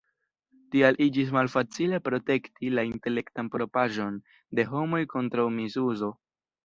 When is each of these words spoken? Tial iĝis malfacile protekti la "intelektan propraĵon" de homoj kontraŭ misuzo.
Tial 0.75 0.95
iĝis 1.05 1.33
malfacile 1.35 1.99
protekti 2.07 2.71
la 2.77 2.85
"intelektan 2.93 3.51
propraĵon" 3.57 4.17
de 4.61 4.67
homoj 4.73 5.03
kontraŭ 5.17 5.47
misuzo. 5.61 6.11